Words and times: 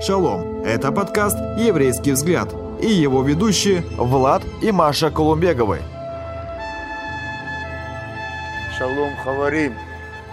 Шалом! 0.00 0.62
Это 0.62 0.92
подкаст 0.92 1.38
«Еврейский 1.56 2.12
взгляд» 2.12 2.54
и 2.80 2.86
его 2.86 3.22
ведущие 3.22 3.80
Влад 3.96 4.42
и 4.62 4.70
Маша 4.70 5.10
Колумбеговы. 5.10 5.80
Шалом, 8.76 9.16
Хаварим! 9.24 9.74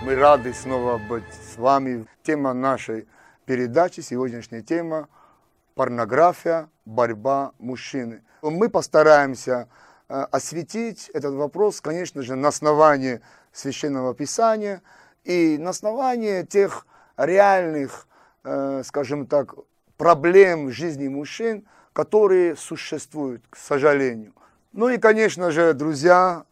Мы 0.02 0.16
рады 0.16 0.54
снова 0.54 0.98
быть 0.98 1.24
с 1.34 1.58
вами. 1.58 2.06
Тема 2.24 2.54
нашей 2.54 3.08
передачи, 3.46 4.02
сегодняшняя 4.02 4.62
тема– 4.62 5.08
порнография, 5.76 6.70
борьба 6.86 7.54
мужчины. 7.58 8.22
Мы 8.42 8.68
постараемся 8.70 9.70
э, 10.10 10.26
осветить 10.30 11.10
этот 11.14 11.36
вопрос, 11.36 11.80
конечно 11.80 12.22
же, 12.22 12.36
на 12.36 12.50
основании 12.50 13.22
Священного 13.54 14.14
Писания 14.14 14.82
и 15.24 15.58
на 15.58 15.70
основании 15.70 16.44
тех 16.44 16.86
реальных, 17.16 18.08
скажем 18.44 19.26
так, 19.26 19.56
проблем 19.98 20.68
в 20.68 20.72
жизни 20.72 21.08
мужчин, 21.08 21.66
которые 21.94 22.56
существуют, 22.56 23.44
к 23.50 23.56
сожалению. 23.56 24.34
Ну 24.72 24.90
и, 24.90 24.98
конечно 24.98 25.52
же, 25.52 25.74
друзья, 25.74 26.46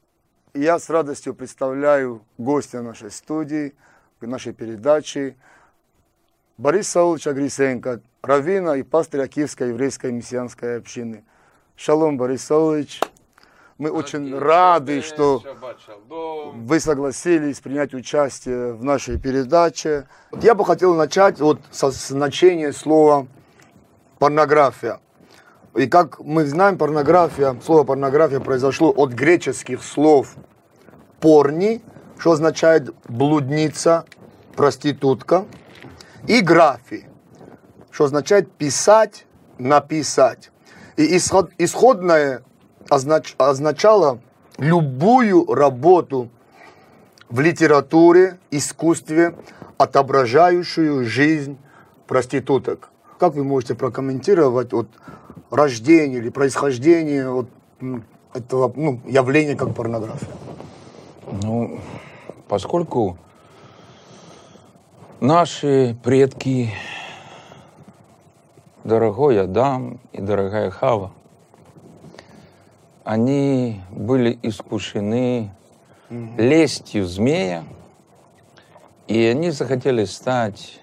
я 0.54 0.80
с 0.80 0.90
радостью 0.90 1.34
представляю 1.34 2.24
гостя 2.38 2.82
нашей 2.82 3.12
студии, 3.12 3.74
нашей 4.22 4.54
передачи, 4.54 5.36
Борис 6.58 6.90
Саулович 6.90 7.26
Агрисенко, 7.26 8.02
раввина 8.22 8.74
и 8.74 8.84
пастырь 8.84 9.28
Киевской 9.28 9.70
еврейской 9.70 10.12
мессианской 10.12 10.78
общины. 10.78 11.24
Шалом, 11.76 12.18
Борис 12.18 12.44
Саулович. 12.44 13.02
Мы 13.82 13.90
очень 13.90 14.38
рады, 14.38 15.02
что 15.02 15.42
вы 16.54 16.80
согласились 16.80 17.60
принять 17.62 17.96
участие 17.96 18.74
в 18.74 18.84
нашей 18.84 19.18
передаче. 19.18 20.08
Я 20.40 20.54
бы 20.54 20.64
хотел 20.66 20.94
начать 20.94 21.40
вот 21.40 21.62
со 21.72 21.90
значения 21.90 22.74
слова 22.74 23.26
порнография. 24.20 25.00
И 25.74 25.88
как 25.88 26.20
мы 26.20 26.46
знаем, 26.46 26.78
порнография, 26.78 27.60
слово 27.66 27.84
порнография 27.84 28.40
произошло 28.40 28.94
от 28.96 29.14
греческих 29.14 29.82
слов 29.82 30.36
порни, 31.20 31.82
что 32.20 32.34
означает 32.34 32.94
блудница, 33.10 34.06
проститутка, 34.56 35.48
и 36.28 36.42
графи, 36.42 37.08
что 37.90 38.04
означает 38.04 38.52
писать, 38.52 39.26
написать. 39.58 40.52
И 40.98 41.18
исход, 41.18 41.50
исходное 41.58 42.44
означ, 42.92 43.36
означало 43.38 44.20
любую 44.58 45.46
работу 45.46 46.30
в 47.30 47.40
литературе, 47.40 48.38
искусстве, 48.52 49.34
отображающую 49.78 51.06
жизнь 51.06 51.58
проституток. 52.06 52.90
Как 53.18 53.36
вы 53.36 53.46
можете 53.46 53.76
прокомментировать 53.76 54.74
вот, 54.74 54.88
рождение 55.50 56.20
или 56.20 56.30
происхождение 56.30 57.30
вот, 57.30 57.48
этого 58.34 58.72
ну, 58.76 59.00
явления 59.06 59.56
как 59.56 59.74
порнография? 59.74 60.28
Ну, 61.44 61.80
поскольку 62.50 63.18
наши 65.22 65.98
предки, 66.04 66.74
дорогой 68.84 69.42
Адам 69.42 70.02
и 70.12 70.20
дорогая 70.20 70.70
Хава, 70.72 71.14
они 73.04 73.82
были 73.90 74.38
искушены 74.42 75.52
лестью 76.38 77.06
змея, 77.06 77.64
и 79.08 79.26
они 79.26 79.52
захотели 79.52 80.06
стать 80.06 80.80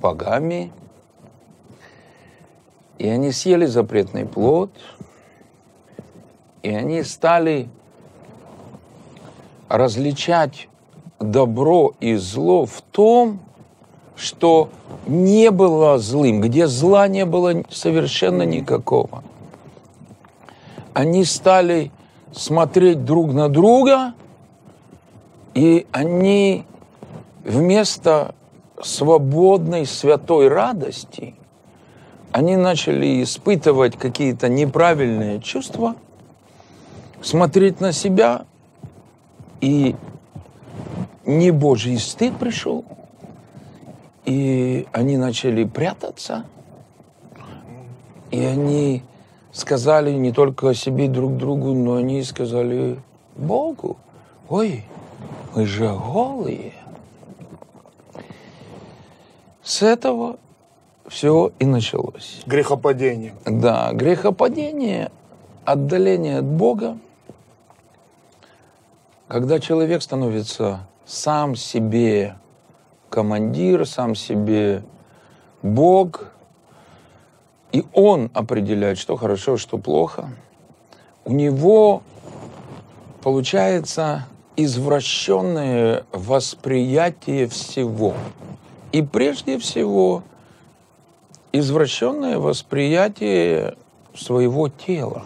богами, 0.00 0.72
и 2.98 3.08
они 3.08 3.32
съели 3.32 3.66
запретный 3.66 4.26
плод, 4.26 4.70
и 6.62 6.70
они 6.70 7.02
стали 7.02 7.68
различать 9.68 10.68
добро 11.18 11.92
и 12.00 12.16
зло 12.16 12.66
в 12.66 12.82
том, 12.82 13.40
что 14.16 14.68
не 15.06 15.50
было 15.50 15.98
злым, 15.98 16.40
где 16.40 16.66
зла 16.66 17.08
не 17.08 17.24
было 17.24 17.62
совершенно 17.70 18.42
никакого. 18.42 19.22
Они 21.00 21.24
стали 21.24 21.90
смотреть 22.30 23.04
друг 23.04 23.32
на 23.32 23.48
друга, 23.48 24.12
и 25.54 25.86
они 25.92 26.66
вместо 27.42 28.34
свободной 28.82 29.86
святой 29.86 30.48
радости– 30.48 31.34
они 32.32 32.56
начали 32.56 33.22
испытывать 33.22 33.96
какие-то 33.96 34.48
неправильные 34.48 35.40
чувства, 35.40 35.96
смотреть 37.22 37.80
на 37.80 37.92
себя, 37.92 38.44
и 39.60 39.96
не 41.26 41.50
Божий 41.50 41.98
стыд 41.98 42.36
пришел, 42.38 42.84
и 44.24 44.86
они 44.92 45.16
начали 45.16 45.64
прятаться, 45.64 46.44
и 48.30 48.44
они 48.44 49.02
сказали 49.52 50.12
не 50.12 50.32
только 50.32 50.70
о 50.70 50.74
себе 50.74 51.08
друг 51.08 51.36
другу, 51.36 51.74
но 51.74 51.96
они 51.96 52.22
сказали 52.22 53.00
Богу, 53.36 53.96
ой, 54.48 54.84
мы 55.54 55.66
же 55.66 55.88
голые. 55.88 56.74
С 59.62 59.82
этого 59.82 60.38
все 61.06 61.52
и 61.58 61.64
началось. 61.64 62.42
Грехопадение. 62.46 63.34
Да, 63.44 63.92
грехопадение, 63.92 65.10
отдаление 65.64 66.38
от 66.38 66.44
Бога, 66.44 66.98
когда 69.28 69.60
человек 69.60 70.02
становится 70.02 70.86
сам 71.04 71.56
себе 71.56 72.36
командир, 73.10 73.86
сам 73.86 74.14
себе 74.14 74.82
Бог, 75.62 76.32
и 77.72 77.84
он 77.92 78.30
определяет, 78.34 78.98
что 78.98 79.16
хорошо, 79.16 79.56
что 79.56 79.78
плохо, 79.78 80.30
у 81.24 81.32
него 81.32 82.02
получается 83.22 84.26
извращенное 84.56 86.04
восприятие 86.12 87.46
всего. 87.46 88.14
И 88.92 89.02
прежде 89.02 89.58
всего 89.58 90.22
извращенное 91.52 92.38
восприятие 92.38 93.76
своего 94.14 94.68
тела. 94.68 95.24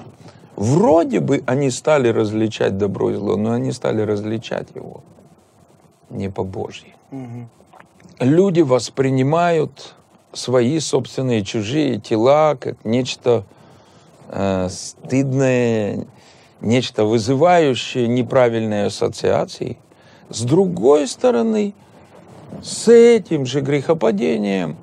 Вроде 0.57 1.21
бы 1.21 1.43
они 1.47 1.71
стали 1.71 2.09
различать 2.09 2.79
добро 2.79 3.11
и 3.11 3.15
зло, 3.15 3.37
но 3.37 3.53
они 3.53 3.73
стали 3.73 4.03
различать 4.03 4.69
его 4.75 5.03
не 6.11 6.31
по 6.31 6.45
Божьи. 6.45 6.95
Угу. 7.11 7.49
Люди 8.21 8.61
воспринимают 8.61 9.95
свои 10.35 10.79
собственные 10.81 11.45
чужие 11.45 11.99
тела 11.99 12.57
как 12.57 12.85
нечто 12.85 13.45
э, 14.29 14.69
стыдное, 14.71 16.07
нечто 16.61 17.05
вызывающее 17.05 18.07
неправильные 18.07 18.87
ассоциации. 18.87 19.79
С 20.29 20.43
другой 20.43 21.07
стороны, 21.07 21.75
с 22.63 22.89
этим 22.89 23.47
же 23.47 23.61
грехопадением 23.61 24.77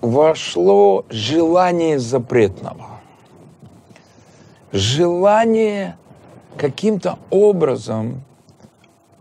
вошло 0.00 1.04
желание 1.08 1.98
запретного. 1.98 2.86
Желание 4.72 5.96
каким-то 6.56 7.18
образом 7.30 8.22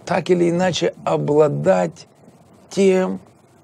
так 0.06 0.30
или 0.30 0.50
иначе 0.50 0.94
обладать 1.06 2.08
тем, 2.69 3.19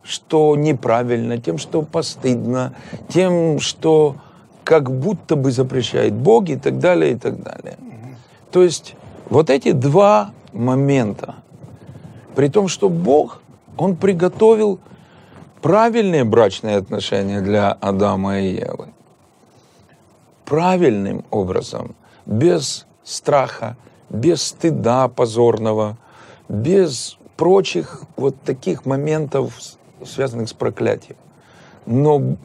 что 0.08 0.56
неправильно, 0.56 1.38
тем, 1.38 1.58
что 1.58 1.82
постыдно, 1.82 2.74
тем, 3.10 3.60
что 3.60 4.16
как 4.64 4.92
будто 4.92 5.36
бы 5.36 5.52
запрещает 5.52 6.14
Бог 6.14 6.50
и 6.50 6.56
так 6.56 6.80
далее, 6.80 7.14
и 7.14 7.16
так 7.16 7.42
далее. 7.44 7.78
То 8.52 8.64
есть 8.64 8.96
вот 9.30 9.50
эти 9.50 9.72
два 9.72 10.32
момента, 10.54 11.36
при 12.36 12.48
том, 12.48 12.68
что 12.68 12.90
Бог, 12.90 13.42
Он 13.78 13.96
приготовил 13.96 14.80
правильные 15.62 16.24
брачные 16.24 16.78
отношения 16.78 17.42
для 17.42 17.72
Адама 17.72 18.40
и 18.40 18.56
Евы. 18.56 18.90
Правильным 20.46 21.26
образом, 21.30 21.96
без 22.26 22.86
страха, 23.04 23.76
без 24.10 24.42
стыда 24.42 25.08
позорного, 25.10 25.98
без 26.48 27.18
прочих 27.36 28.04
вот 28.16 28.36
таких 28.42 28.86
моментов, 28.86 29.77
связанных 30.06 30.50
с 30.50 30.54
проклятием. 30.54 31.18
Но 31.86 32.38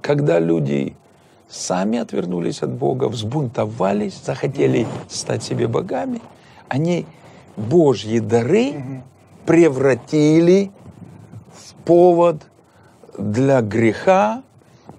когда 0.00 0.38
люди 0.38 0.94
сами 1.48 1.98
отвернулись 1.98 2.62
от 2.62 2.72
Бога, 2.72 3.08
взбунтовались, 3.08 4.20
захотели 4.24 4.86
стать 5.08 5.42
себе 5.42 5.68
богами, 5.68 6.20
они 6.68 7.06
Божьи 7.56 8.18
дары 8.18 9.02
превратили 9.46 10.70
в 11.52 11.74
повод 11.84 12.42
для 13.16 13.62
греха 13.62 14.42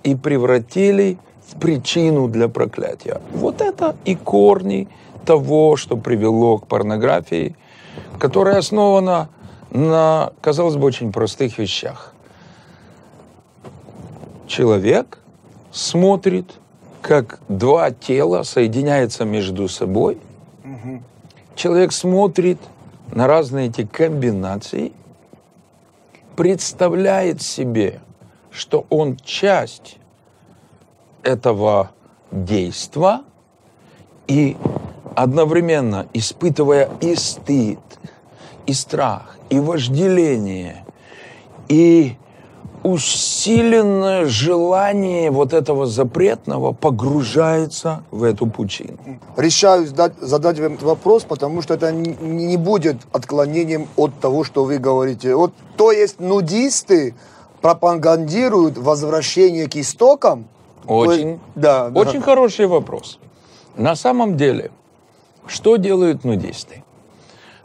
и 0.04 0.15
превратили 0.15 1.18
в 1.48 1.59
причину 1.59 2.27
для 2.27 2.48
проклятия. 2.48 3.21
Вот 3.33 3.62
это 3.62 3.95
и 4.06 4.15
корни 4.15 4.88
того, 5.25 5.75
что 5.75 5.98
привело 5.98 6.57
к 6.57 6.68
порнографии, 6.68 7.56
которая 8.19 8.59
основана 8.59 9.30
на, 9.71 10.31
казалось 10.41 10.75
бы, 10.75 10.85
очень 10.85 11.11
простых 11.11 11.57
вещах. 11.57 12.13
Человек 14.47 15.19
смотрит, 15.71 16.53
как 17.01 17.39
два 17.47 17.91
тела 17.91 18.43
соединяются 18.43 19.25
между 19.25 19.67
собой. 19.67 20.17
Человек 21.55 21.91
смотрит 21.91 22.59
на 23.11 23.27
разные 23.27 23.67
эти 23.67 23.85
комбинации, 23.85 24.91
представляет 26.35 27.41
себе, 27.41 27.99
что 28.51 28.85
он 28.89 29.17
часть 29.17 29.97
этого 31.23 31.91
действа 32.31 33.21
и 34.27 34.55
одновременно 35.15 36.07
испытывая 36.13 36.89
и 37.01 37.15
стыд, 37.15 37.79
и 38.65 38.73
страх, 38.73 39.36
и 39.49 39.59
вожделение, 39.59 40.85
и 41.67 42.15
усиленное 42.83 44.25
желание 44.27 45.31
вот 45.31 45.53
этого 45.53 45.85
запретного 45.88 46.71
погружается 46.73 48.03
в 48.11 48.23
эту 48.23 48.47
пучину. 48.47 48.97
Решаю 49.35 49.88
задать, 49.88 50.13
задать 50.21 50.59
вам 50.59 50.73
этот 50.73 50.83
вопрос, 50.83 51.23
потому 51.23 51.61
что 51.61 51.73
это 51.73 51.91
не, 51.91 52.55
будет 52.57 52.97
отклонением 53.11 53.88
от 53.95 54.17
того, 54.19 54.44
что 54.44 54.63
вы 54.63 54.77
говорите. 54.77 55.35
Вот, 55.35 55.53
то 55.75 55.91
есть 55.91 56.19
нудисты 56.19 57.15
пропагандируют 57.61 58.77
возвращение 58.77 59.67
к 59.67 59.75
истокам? 59.75 60.45
То 60.88 61.05
есть- 61.05 61.25
Очень, 61.25 61.39
да, 61.55 61.89
да. 61.89 61.99
очень 61.99 62.21
хороший 62.21 62.67
вопрос. 62.67 63.19
На 63.75 63.95
самом 63.95 64.38
деле, 64.38 64.71
что 65.45 65.75
делают 65.75 66.23
нудисты? 66.23 66.83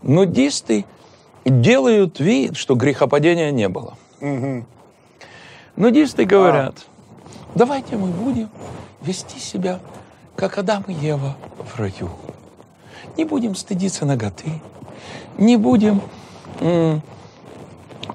Нудисты 0.02 0.84
делают 1.44 2.20
вид, 2.20 2.56
что 2.56 2.74
грехопадения 2.74 3.50
не 3.50 3.68
было. 3.68 3.96
Нудисты 5.76 6.24
говорят, 6.24 6.74
давайте 7.54 7.96
мы 7.96 8.08
будем 8.08 8.50
вести 9.00 9.38
себя, 9.38 9.80
как 10.36 10.58
Адам 10.58 10.84
и 10.86 10.92
Ева 10.92 11.36
в 11.58 11.78
раю. 11.78 12.10
Не 13.16 13.24
будем 13.24 13.54
стыдиться 13.54 14.04
ноготы, 14.06 14.60
не 15.38 15.56
будем 15.56 16.00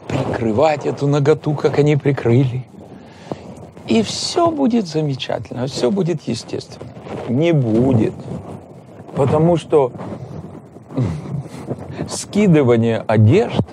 прикрывать 0.07 0.85
эту 0.85 1.07
ноготу, 1.07 1.53
как 1.53 1.79
они 1.79 1.95
прикрыли. 1.97 2.65
И 3.87 4.01
все 4.01 4.51
будет 4.51 4.87
замечательно, 4.87 5.67
все 5.67 5.91
будет 5.91 6.23
естественно. 6.23 6.91
Не 7.29 7.53
будет. 7.53 8.13
Потому 9.15 9.57
что 9.57 9.91
скидывание 12.09 13.03
одежд 13.07 13.63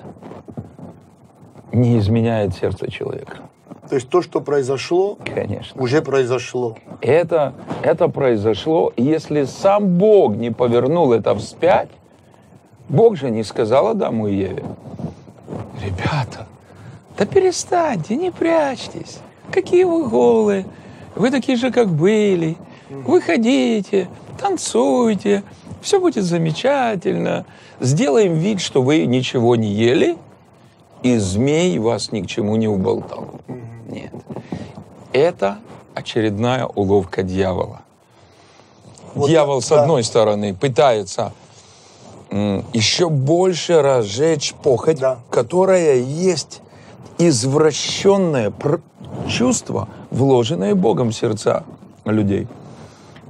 не 1.71 1.97
изменяет 1.99 2.55
сердце 2.55 2.89
человека. 2.89 3.37
То 3.89 3.95
есть 3.95 4.09
то, 4.09 4.21
что 4.21 4.41
произошло, 4.41 5.17
Конечно. 5.23 5.79
уже 5.81 6.01
произошло. 6.01 6.75
Это, 7.01 7.53
это 7.83 8.07
произошло, 8.07 8.91
если 8.97 9.43
сам 9.43 9.97
Бог 9.97 10.35
не 10.35 10.51
повернул 10.51 11.13
это 11.13 11.35
вспять, 11.35 11.89
Бог 12.89 13.15
же 13.15 13.29
не 13.29 13.43
сказал 13.43 13.89
Адаму 13.89 14.27
и 14.27 14.35
Еве, 14.35 14.63
ребята, 15.83 16.47
да 17.17 17.25
перестаньте, 17.25 18.15
не 18.15 18.31
прячьтесь, 18.31 19.19
какие 19.51 19.83
вы 19.83 20.07
голые, 20.07 20.65
вы 21.15 21.29
такие 21.29 21.57
же, 21.57 21.71
как 21.71 21.89
были, 21.89 22.57
выходите, 22.89 24.09
танцуйте, 24.39 25.43
все 25.81 25.99
будет 25.99 26.23
замечательно, 26.23 27.45
сделаем 27.79 28.33
вид, 28.35 28.61
что 28.61 28.81
вы 28.81 29.05
ничего 29.05 29.55
не 29.55 29.71
ели, 29.71 30.17
и 31.03 31.17
змей 31.17 31.77
вас 31.79 32.11
ни 32.11 32.21
к 32.21 32.27
чему 32.27 32.55
не 32.55 32.67
уболтал. 32.67 33.41
Нет. 33.87 34.11
Это 35.13 35.59
очередная 35.93 36.65
уловка 36.65 37.23
дьявола. 37.23 37.81
Вот 39.13 39.29
Дьявол, 39.29 39.61
да, 39.61 39.65
с 39.65 39.71
одной 39.71 40.03
стороны, 40.03 40.53
пытается 40.53 41.31
еще 42.73 43.09
больше 43.09 43.81
разжечь 43.81 44.53
похоть, 44.61 44.99
Да. 44.99 45.19
которая 45.29 45.97
есть 45.97 46.61
извращенное 47.17 48.51
чувство, 49.29 49.87
вложенное 50.11 50.75
Богом 50.75 51.11
в 51.11 51.15
сердца 51.15 51.63
людей. 52.03 52.47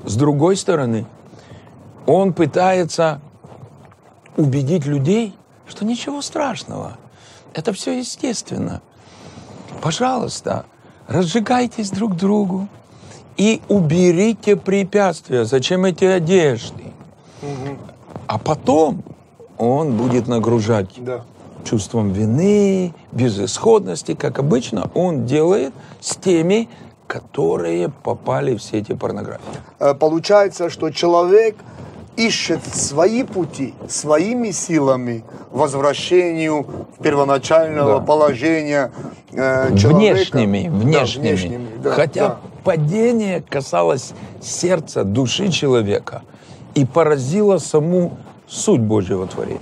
С 0.06 0.16
другой 0.16 0.56
стороны, 0.58 1.06
он 2.06 2.34
пытается 2.34 3.20
убедить 4.38 4.86
людей, 4.86 5.36
что 5.68 5.86
ничего 5.86 6.22
страшного. 6.22 6.98
Это 7.54 7.74
все 7.74 7.98
естественно. 8.00 8.82
Пожалуйста, 9.82 10.66
разжигайтесь 11.08 11.90
друг 11.92 12.16
другу 12.16 12.68
и 13.38 13.62
уберите 13.70 14.56
препятствия. 14.56 15.46
Зачем 15.46 15.86
эти 15.86 16.06
одежды? 16.06 16.84
А 18.28 18.38
потом 18.38 19.04
он 19.58 19.96
будет 19.98 20.28
нагружать 20.28 20.90
Да. 20.98 21.24
чувством 21.64 22.12
вины, 22.12 22.94
безысходности, 23.12 24.16
как 24.16 24.40
обычно 24.40 24.90
он 24.94 25.26
делает 25.26 25.74
с 26.02 26.16
теми, 26.16 26.68
которые 27.08 27.90
попали 27.90 28.56
в 28.56 28.64
сети 28.64 28.94
порнографии. 28.94 29.44
Э, 29.80 29.94
Получается, 29.94 30.70
что 30.70 30.90
человек 30.90 31.56
ищет 32.18 32.62
свои 32.74 33.24
пути, 33.24 33.74
своими 33.90 34.52
силами 34.52 35.24
возвращению 35.52 36.66
первоначального 37.02 38.00
Да. 38.00 38.06
положения 38.06 38.92
э, 39.32 39.76
человека. 39.78 40.16
Внешними, 40.16 40.68
Да, 40.70 40.76
внешними. 40.76 41.28
внешними, 41.30 41.68
да, 41.84 41.92
Хотя 41.92 42.28
да. 42.28 42.38
падение 42.64 43.42
касалось 43.42 44.14
сердца, 44.42 45.04
души 45.04 45.50
человека 45.50 46.22
и 46.74 46.86
поразило 46.86 47.58
саму 47.58 48.18
суть 48.48 48.82
Божьего 48.82 49.28
творения. 49.28 49.60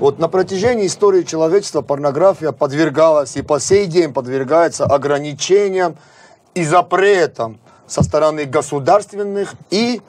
Вот 0.00 0.18
на 0.18 0.28
протяжении 0.28 0.86
истории 0.86 1.22
человечества 1.22 1.82
порнография 1.82 2.52
подвергалась 2.52 3.36
и 3.36 3.42
по 3.42 3.60
сей 3.60 3.86
день 3.86 4.12
подвергается 4.12 4.84
ограничениям 4.84 5.96
и 6.54 6.64
запретам 6.64 7.58
со 7.86 8.02
стороны 8.02 8.44
государственных 8.46 9.54
и, 9.70 10.00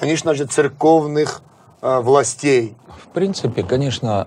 конечно 0.00 0.34
же, 0.34 0.46
церковных 0.46 1.42
э, 1.82 2.00
властей. 2.00 2.74
В 2.98 3.08
принципе, 3.08 3.62
конечно, 3.62 4.26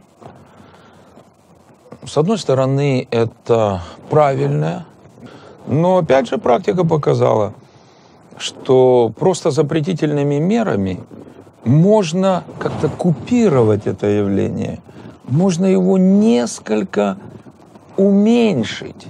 с 2.05 2.17
одной 2.17 2.37
стороны, 2.37 3.07
это 3.11 3.81
правильно, 4.09 4.85
но 5.67 5.97
опять 5.97 6.29
же 6.29 6.37
практика 6.37 6.85
показала, 6.85 7.53
что 8.37 9.11
просто 9.17 9.51
запретительными 9.51 10.35
мерами 10.35 10.99
можно 11.65 12.43
как-то 12.59 12.89
купировать 12.89 13.87
это 13.87 14.07
явление, 14.07 14.79
можно 15.23 15.65
его 15.65 15.97
несколько 15.97 17.17
уменьшить, 17.95 19.07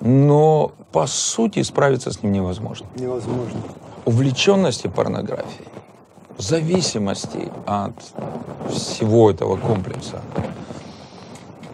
но 0.00 0.72
по 0.90 1.06
сути 1.06 1.62
справиться 1.62 2.10
с 2.10 2.22
ним 2.22 2.32
невозможно 2.32 2.86
Невозможно. 2.96 3.60
увлеченности 4.04 4.88
порнографией, 4.88 5.68
зависимости 6.38 7.50
от 7.66 7.94
всего 8.70 9.30
этого 9.30 9.56
комплекса, 9.56 10.20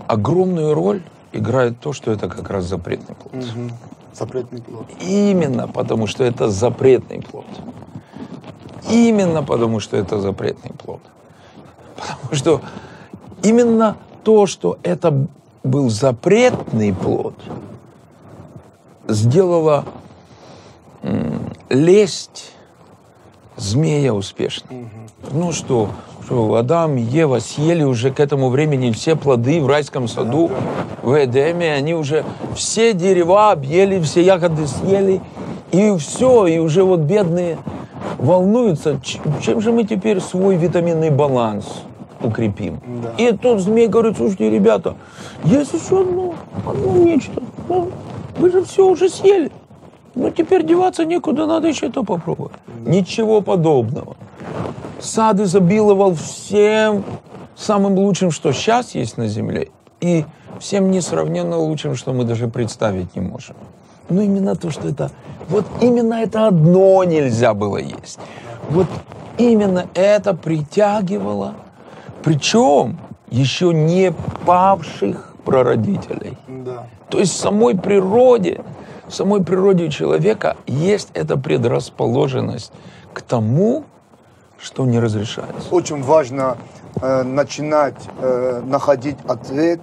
огромную 0.06 0.74
роль 0.74 1.02
играет 1.32 1.80
то, 1.80 1.92
что 1.92 2.10
это 2.10 2.28
как 2.28 2.50
раз 2.50 2.64
запретный 2.64 3.14
плод. 3.14 3.34
Мгм. 3.34 3.72
Запретный 4.12 4.60
плод. 4.60 4.86
Именно 5.00 5.68
потому, 5.68 6.06
что 6.06 6.24
это 6.24 6.50
запретный 6.50 7.20
плод. 7.20 7.46
Именно 8.90 9.42
потому, 9.42 9.80
что 9.80 9.96
это 9.96 10.18
запретный 10.18 10.72
плод. 10.72 11.00
Потому 11.96 12.34
что 12.34 12.60
именно 13.42 13.96
то, 14.24 14.46
что 14.46 14.78
это 14.82 15.26
был 15.62 15.90
запретный 15.90 16.92
плод, 16.94 17.34
сделало 19.06 19.84
лесть 21.68 22.52
змея 23.58 24.14
успешной. 24.14 24.88
Ну 25.32 25.52
что, 25.52 25.90
что 26.24 26.54
Адам 26.54 26.96
и 26.96 27.02
Ева 27.02 27.40
съели 27.40 27.82
уже 27.82 28.10
к 28.10 28.20
этому 28.20 28.48
времени 28.48 28.92
все 28.92 29.16
плоды 29.16 29.60
в 29.60 29.66
райском 29.66 30.08
саду, 30.08 30.50
в 31.02 31.24
Эдеме, 31.24 31.72
они 31.72 31.94
уже 31.94 32.24
все 32.54 32.92
дерева 32.92 33.50
объели, 33.50 34.00
все 34.00 34.22
ягоды 34.22 34.66
съели, 34.66 35.20
и 35.72 35.94
все, 35.98 36.46
и 36.46 36.58
уже 36.58 36.84
вот 36.84 37.00
бедные 37.00 37.58
волнуются, 38.18 39.00
чем 39.40 39.60
же 39.60 39.72
мы 39.72 39.84
теперь 39.84 40.20
свой 40.20 40.56
витаминный 40.56 41.10
баланс 41.10 41.82
укрепим. 42.22 42.80
Да. 43.02 43.12
И 43.16 43.32
тут 43.32 43.60
змей 43.60 43.86
говорит, 43.86 44.16
слушайте, 44.16 44.50
ребята, 44.50 44.96
есть 45.44 45.72
еще 45.72 46.02
одно, 46.02 46.34
одно 46.66 46.96
нечто. 46.96 47.42
Ну, 47.68 47.90
Вы 48.38 48.50
же 48.50 48.64
все 48.64 48.86
уже 48.86 49.08
съели. 49.08 49.50
Ну, 50.18 50.30
теперь 50.30 50.66
деваться 50.66 51.04
некуда, 51.04 51.46
надо 51.46 51.68
еще 51.68 51.90
то 51.90 52.02
попробовать. 52.02 52.52
Ничего 52.84 53.40
подобного. 53.40 54.16
Сад 55.00 55.38
изобиловал 55.38 56.14
всем 56.14 57.04
самым 57.54 57.94
лучшим, 57.94 58.32
что 58.32 58.52
сейчас 58.52 58.96
есть 58.96 59.16
на 59.16 59.28
земле, 59.28 59.68
и 60.00 60.24
всем 60.58 60.90
несравненно 60.90 61.56
лучшим, 61.56 61.94
что 61.94 62.12
мы 62.12 62.24
даже 62.24 62.48
представить 62.48 63.14
не 63.14 63.20
можем. 63.20 63.54
Но 64.08 64.20
именно 64.20 64.56
то, 64.56 64.72
что 64.72 64.88
это... 64.88 65.12
Вот 65.48 65.64
именно 65.80 66.14
это 66.14 66.48
одно 66.48 67.04
нельзя 67.04 67.54
было 67.54 67.76
есть. 67.76 68.18
Вот 68.70 68.88
именно 69.38 69.86
это 69.94 70.34
притягивало, 70.34 71.54
причем 72.24 72.98
еще 73.30 73.72
не 73.72 74.12
павших 74.44 75.36
прародителей. 75.44 76.36
Да. 76.48 76.86
То 77.08 77.18
есть 77.20 77.34
в 77.34 77.36
самой 77.36 77.76
природе, 77.76 78.62
в 79.08 79.14
самой 79.14 79.42
природе 79.42 79.90
человека 79.90 80.56
есть 80.66 81.10
эта 81.14 81.38
предрасположенность 81.38 82.72
к 83.12 83.22
тому, 83.22 83.84
что 84.60 84.84
не 84.84 85.00
разрешается. 85.00 85.68
Очень 85.70 86.02
важно 86.02 86.58
э, 87.00 87.22
начинать 87.22 87.96
э, 88.20 88.60
находить 88.64 89.16
ответ 89.26 89.80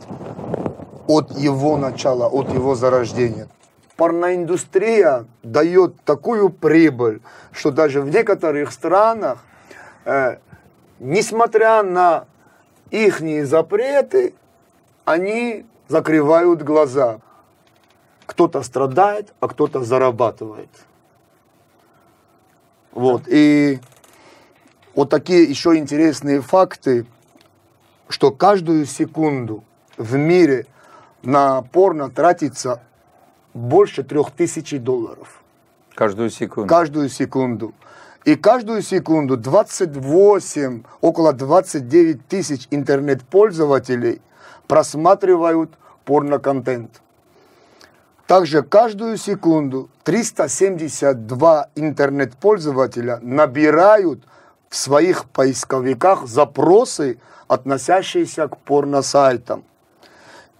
от 1.07 1.37
его 1.37 1.77
начала, 1.77 2.27
от 2.27 2.53
его 2.53 2.75
зарождения. 2.75 3.47
Порноиндустрия 3.95 5.25
дает 5.41 6.01
такую 6.03 6.49
прибыль, 6.49 7.21
что 7.51 7.71
даже 7.71 8.01
в 8.01 8.09
некоторых 8.09 8.71
странах, 8.71 9.43
э, 10.03 10.37
несмотря 10.99 11.81
на 11.83 12.25
их 12.91 13.21
запреты, 13.45 14.35
они 15.05 15.65
закрывают 15.87 16.61
глаза. 16.61 17.19
Кто-то 18.35 18.63
страдает, 18.63 19.33
а 19.39 19.47
кто-то 19.47 19.85
зарабатывает. 19.85 20.67
Вот. 22.91 23.29
И 23.29 23.79
вот 24.93 25.09
такие 25.09 25.43
еще 25.43 25.77
интересные 25.77 26.41
факты, 26.41 27.05
что 28.09 28.31
каждую 28.31 28.87
секунду 28.87 29.63
в 29.95 30.17
мире 30.17 30.65
на 31.23 31.61
порно 31.61 32.11
тратится 32.11 32.83
больше 33.53 34.03
трех 34.03 34.31
тысяч 34.31 34.77
долларов. 34.81 35.41
Каждую 35.93 36.29
секунду. 36.29 36.67
Каждую 36.67 37.07
секунду. 37.07 37.73
И 38.25 38.35
каждую 38.35 38.81
секунду 38.81 39.37
28, 39.37 40.83
около 40.99 41.31
29 41.31 42.27
тысяч 42.27 42.67
интернет-пользователей 42.69 44.21
просматривают 44.67 45.71
порно-контент. 46.03 47.01
Также 48.27 48.63
каждую 48.63 49.17
секунду 49.17 49.89
372 50.03 51.69
интернет-пользователя 51.75 53.19
набирают 53.21 54.23
в 54.69 54.75
своих 54.75 55.25
поисковиках 55.25 56.25
запросы, 56.27 57.19
относящиеся 57.47 58.47
к 58.47 58.57
порносайтам. 58.57 59.63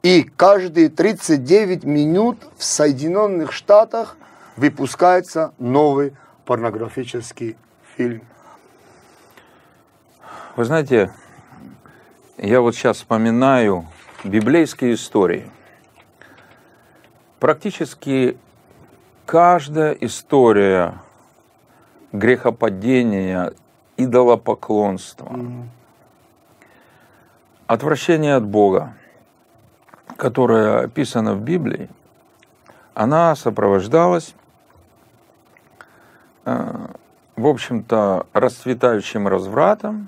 И 0.03 0.21
каждые 0.21 0.89
39 0.89 1.83
минут 1.83 2.37
в 2.55 2.63
Соединенных 2.63 3.51
Штатах 3.51 4.15
выпускается 4.55 5.53
новый 5.57 6.13
порнографический 6.45 7.57
фильм. 7.97 8.21
Вы 10.55 10.65
знаете, 10.65 11.11
я 12.37 12.61
вот 12.61 12.75
сейчас 12.75 12.97
вспоминаю 12.97 13.87
библейские 14.23 14.93
истории. 14.93 15.49
Практически 17.39 18.37
каждая 19.25 19.93
история 19.93 20.95
грехопадения, 22.11 23.53
идолопоклонства, 23.97 25.25
mm-hmm. 25.25 25.63
отвращение 27.67 28.35
от 28.35 28.45
Бога, 28.45 28.93
которое 30.17 30.85
описано 30.85 31.35
в 31.35 31.41
Библии, 31.41 31.89
она 32.93 33.35
сопровождалась, 33.35 34.33
э, 36.45 36.87
в 37.35 37.47
общем-то, 37.47 38.27
расцветающим 38.31 39.27
развратом 39.27 40.07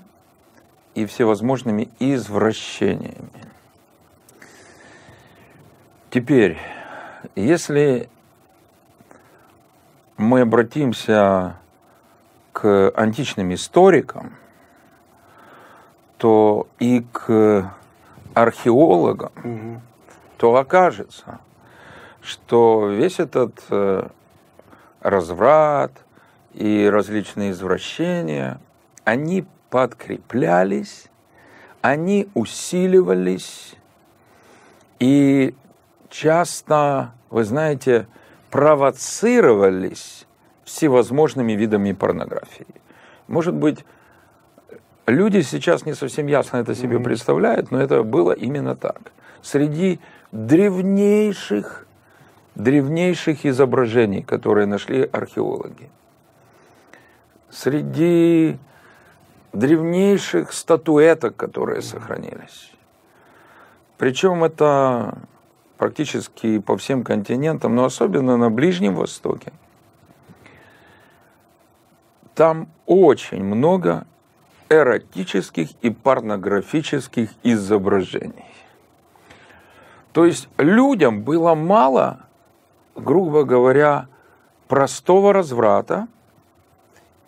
и 0.96 1.06
всевозможными 1.06 1.90
извращениями. 2.00 3.30
Теперь, 6.10 6.58
если 7.42 8.10
мы 10.18 10.42
обратимся 10.42 11.58
к 12.52 12.92
античным 12.96 13.54
историкам, 13.54 14.36
то 16.18 16.68
и 16.80 17.06
к 17.12 17.72
археологам, 18.34 19.32
угу. 19.44 19.82
то 20.38 20.56
окажется, 20.56 21.40
что 22.22 22.88
весь 22.90 23.20
этот 23.20 23.64
э, 23.70 24.08
разврат 25.02 25.92
и 26.56 26.90
различные 26.92 27.52
извращения, 27.52 28.60
они 29.04 29.46
подкреплялись, 29.70 31.06
они 31.82 32.30
усиливались 32.34 33.76
и 35.00 35.54
часто, 36.10 37.14
вы 37.30 37.44
знаете, 37.44 38.08
провоцировались 38.50 40.26
всевозможными 40.64 41.54
видами 41.54 41.94
порнографии. 41.94 42.68
Может 43.28 43.56
быть, 43.56 43.86
люди 45.06 45.42
сейчас 45.42 45.86
не 45.86 45.94
совсем 45.94 46.28
ясно 46.28 46.58
это 46.58 46.76
себе 46.76 47.00
представляют, 47.00 47.72
но 47.72 47.82
это 47.82 48.04
было 48.04 48.32
именно 48.32 48.76
так. 48.76 49.12
Среди 49.42 50.00
древнейших, 50.32 51.88
древнейших 52.56 53.46
изображений, 53.46 54.24
которые 54.24 54.66
нашли 54.66 55.04
археологи, 55.04 55.90
среди 57.50 58.58
древнейших 59.54 60.54
статуэток, 60.54 61.36
которые 61.36 61.82
сохранились. 61.82 62.72
Причем 63.98 64.44
это 64.44 65.18
практически 65.78 66.60
по 66.60 66.78
всем 66.78 67.04
континентам, 67.04 67.76
но 67.76 67.86
особенно 67.86 68.38
на 68.38 68.50
Ближнем 68.50 68.96
Востоке– 68.96 69.54
там 72.38 72.70
очень 72.86 73.44
много 73.44 74.06
эротических 74.70 75.70
и 75.82 75.90
порнографических 75.90 77.32
изображений. 77.42 78.46
То 80.14 80.24
есть 80.24 80.48
людям 80.60 81.24
было 81.24 81.56
мало, 81.56 82.28
грубо 82.96 83.44
говоря, 83.44 84.08
простого 84.68 85.34
разврата 85.34 86.08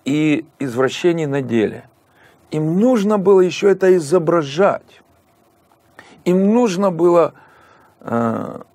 и 0.06 0.46
извращений 0.60 1.26
на 1.26 1.42
деле. 1.42 1.90
Им 2.52 2.80
нужно 2.80 3.18
было 3.18 3.42
еще 3.42 3.72
это 3.72 3.96
изображать. 3.98 5.02
Им 6.24 6.54
нужно 6.54 6.92
было 6.92 7.34
это 8.02 8.66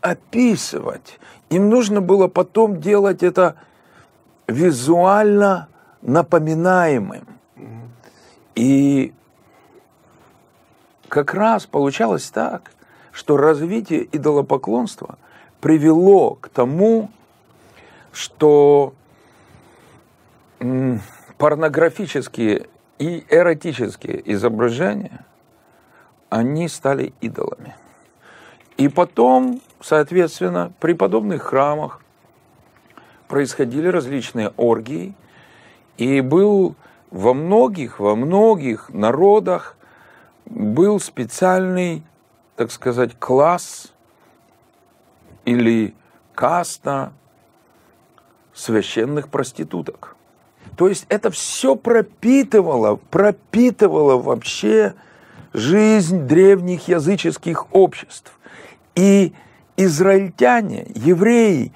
описывать. 0.00 1.18
Им 1.50 1.70
нужно 1.70 2.00
было 2.00 2.28
потом 2.28 2.80
делать 2.80 3.22
это 3.22 3.56
визуально 4.46 5.68
напоминаемым. 6.02 7.26
И 8.54 9.12
как 11.08 11.34
раз 11.34 11.66
получалось 11.66 12.30
так, 12.30 12.70
что 13.12 13.36
развитие 13.36 14.08
идолопоклонства 14.12 15.18
привело 15.60 16.34
к 16.34 16.48
тому, 16.48 17.10
что 18.12 18.94
порнографические 21.38 22.68
и 22.98 23.24
эротические 23.28 24.32
изображения, 24.32 25.24
они 26.32 26.68
стали 26.68 27.12
идолами. 27.20 27.76
И 28.76 28.88
потом 28.88 29.60
соответственно, 29.82 30.72
при 30.80 30.94
подобных 30.94 31.42
храмах 31.42 32.00
происходили 33.28 33.88
различные 33.88 34.52
оргии, 34.56 35.14
и 35.98 36.20
был 36.20 36.74
во 37.10 37.34
многих, 37.34 38.00
во 38.00 38.16
многих 38.16 38.88
народах 38.90 39.76
был 40.46 41.00
специальный, 41.00 42.02
так 42.56 42.70
сказать, 42.70 43.18
класс 43.18 43.92
или 45.44 45.94
каста 46.34 47.12
священных 48.54 49.28
проституток. 49.28 50.16
То 50.76 50.88
есть 50.88 51.04
это 51.08 51.30
все 51.30 51.76
пропитывало, 51.76 52.96
пропитывало 52.96 54.16
вообще 54.16 54.94
жизнь 55.52 56.26
древних 56.26 56.88
языческих 56.88 57.66
обществ. 57.72 58.32
И 58.94 59.32
израильтяне, 59.76 60.86
евреи, 60.94 61.72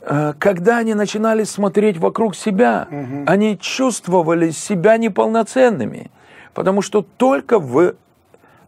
э, 0.00 0.34
когда 0.38 0.78
они 0.78 0.94
начинали 0.94 1.44
смотреть 1.44 1.98
вокруг 1.98 2.34
себя, 2.34 2.88
угу. 2.90 3.24
они 3.26 3.58
чувствовали 3.58 4.50
себя 4.50 4.96
неполноценными, 4.96 6.10
потому 6.54 6.82
что 6.82 7.02
только 7.02 7.58
в 7.58 7.94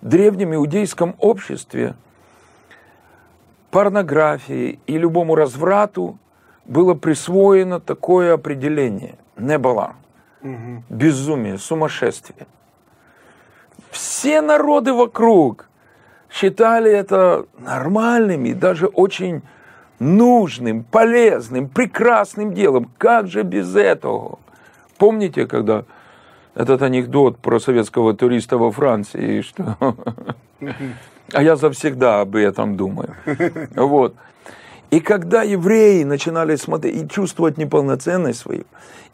древнем 0.02 0.54
иудейском 0.54 1.14
обществе 1.18 1.94
порнографии 3.70 4.78
и 4.86 4.98
любому 4.98 5.34
разврату 5.34 6.18
было 6.64 6.94
присвоено 6.94 7.80
такое 7.80 8.34
определение– 8.34 9.16
небала, 9.36 9.94
угу. 10.42 10.82
безумие, 10.88 11.58
сумасшествие. 11.58 12.46
Все 13.96 14.42
народы 14.42 14.92
вокруг 14.92 15.70
считали 16.30 16.92
это 16.92 17.46
нормальным 17.58 18.44
и 18.44 18.52
даже 18.52 18.88
очень 18.88 19.40
нужным, 19.98 20.84
полезным, 20.84 21.66
прекрасным 21.66 22.52
делом. 22.52 22.90
Как 22.98 23.26
же 23.26 23.42
без 23.42 23.74
этого? 23.74 24.38
Помните, 24.98 25.46
когда 25.46 25.84
этот 26.54 26.82
анекдот 26.82 27.38
про 27.38 27.58
советского 27.58 28.12
туриста 28.12 28.58
во 28.58 28.70
Франции, 28.70 29.40
что... 29.40 29.78
А 31.32 31.42
я 31.42 31.56
завсегда 31.56 32.20
об 32.20 32.36
этом 32.36 32.76
думаю. 32.76 33.16
Вот. 33.74 34.14
И 34.90 35.00
когда 35.00 35.42
евреи 35.42 36.04
начинали 36.04 36.56
смотреть 36.56 37.02
и 37.02 37.08
чувствовать 37.08 37.56
неполноценность 37.56 38.40
свою, 38.40 38.64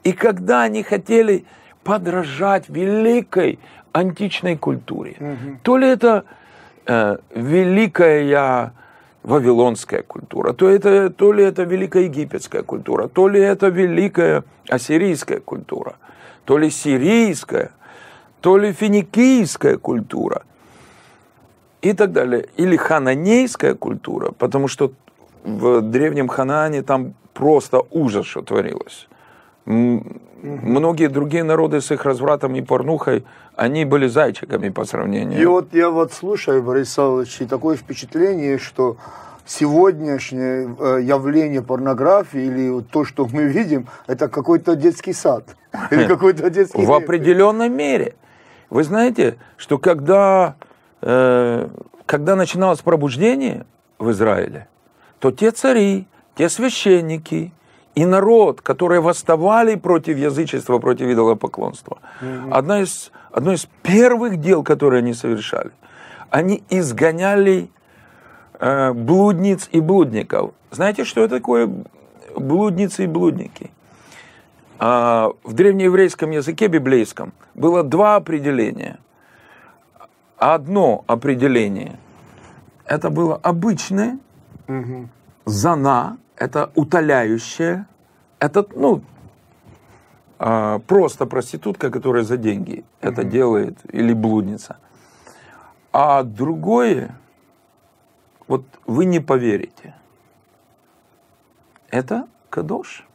и 0.02 0.12
когда 0.12 0.62
они 0.62 0.82
хотели 0.82 1.44
подражать 1.84 2.68
великой 2.68 3.58
античной 3.92 4.56
культуре, 4.56 5.16
угу. 5.18 5.58
то 5.62 5.76
ли 5.76 5.88
это 5.88 6.24
э, 6.86 7.18
великая 7.34 8.72
вавилонская 9.22 10.02
культура, 10.02 10.52
то, 10.52 10.68
это, 10.68 11.10
то 11.10 11.32
ли 11.32 11.44
это 11.44 11.62
великая 11.62 12.04
египетская 12.04 12.62
культура, 12.62 13.08
то 13.08 13.28
ли 13.28 13.40
это 13.40 13.68
великая 13.68 14.44
ассирийская 14.68 15.40
культура, 15.40 15.96
то 16.44 16.58
ли 16.58 16.70
сирийская, 16.70 17.70
то 18.40 18.56
ли 18.56 18.72
финикийская 18.72 19.76
культура 19.76 20.42
и 21.82 21.92
так 21.92 22.12
далее. 22.12 22.48
Или 22.56 22.76
хананейская 22.76 23.74
культура, 23.74 24.32
потому 24.32 24.68
что 24.68 24.92
в 25.44 25.80
древнем 25.82 26.28
Ханаане 26.28 26.82
там 26.82 27.14
просто 27.34 27.82
ужас, 27.90 28.26
что 28.26 28.42
творилось. 28.42 29.08
Многие 29.64 31.08
другие 31.08 31.44
народы 31.44 31.80
с 31.80 31.92
их 31.92 32.04
развратом 32.04 32.56
и 32.56 32.62
порнухой, 32.62 33.24
они 33.54 33.84
были 33.84 34.08
зайчиками 34.08 34.70
по 34.70 34.84
сравнению. 34.84 35.40
И 35.40 35.46
вот 35.46 35.72
я 35.72 35.88
вот 35.90 36.12
слушаю, 36.12 36.62
Борис 36.62 36.92
Савлович, 36.92 37.42
и 37.42 37.46
такое 37.46 37.76
впечатление, 37.76 38.58
что 38.58 38.96
сегодняшнее 39.46 40.74
э, 40.78 41.00
явление 41.02 41.62
порнографии 41.62 42.40
или 42.40 42.80
то, 42.80 43.04
что 43.04 43.28
мы 43.32 43.44
видим, 43.44 43.86
это 44.06 44.28
какой-то 44.28 44.74
детский 44.74 45.12
сад. 45.12 45.44
Или 45.90 46.06
какой-то 46.06 46.50
детский 46.50 46.84
В 46.84 46.92
определенной 46.92 47.68
мере. 47.68 48.14
Вы 48.68 48.84
знаете, 48.84 49.38
что 49.56 49.78
когда, 49.78 50.54
э, 51.00 51.68
когда 52.06 52.36
начиналось 52.36 52.80
пробуждение 52.80 53.64
в 53.98 54.10
Израиле, 54.10 54.68
то 55.18 55.30
те 55.30 55.50
цари, 55.50 56.06
те 56.34 56.48
священники 56.48 57.52
и 57.94 58.04
народ, 58.04 58.60
которые 58.60 59.00
восставали 59.00 59.76
против 59.76 60.16
язычества, 60.16 60.78
против 60.78 61.06
идолопоклонства, 61.06 61.98
mm-hmm. 62.20 62.52
одно, 62.52 62.78
из, 62.78 63.12
одно 63.30 63.52
из 63.52 63.68
первых 63.82 64.40
дел, 64.40 64.62
которые 64.62 64.98
они 64.98 65.14
совершали, 65.14 65.70
они 66.30 66.62
изгоняли 66.70 67.70
э, 68.58 68.92
блудниц 68.92 69.68
и 69.72 69.80
блудников. 69.80 70.52
Знаете, 70.70 71.04
что 71.04 71.28
такое 71.28 71.68
блудницы 72.34 73.04
и 73.04 73.06
блудники? 73.06 73.70
А, 74.78 75.32
в 75.44 75.52
древнееврейском 75.52 76.30
языке 76.30 76.68
библейском 76.68 77.32
было 77.54 77.82
два 77.82 78.16
определения. 78.16 78.98
Одно 80.38 81.04
определение– 81.06 81.98
это 82.86 83.10
было 83.10 83.36
обычное– 83.36 84.18
Угу. 84.68 85.08
Зана– 85.44 86.18
это 86.42 86.72
утоляющая, 86.74 87.86
это, 88.40 88.66
ну, 88.74 89.00
а, 90.40 90.80
просто 90.80 91.24
проститутка, 91.24 91.88
которая 91.88 92.24
за 92.24 92.36
деньги 92.36 92.80
угу. 92.80 92.86
это 93.00 93.22
делает, 93.22 93.78
или 93.92 94.12
блудница. 94.12 94.78
А 95.92 96.24
другое, 96.24 97.14
вот 98.48 98.64
вы 98.86 99.04
не 99.04 99.20
поверите, 99.20 99.94
это 101.90 102.26
кадош. 102.50 103.06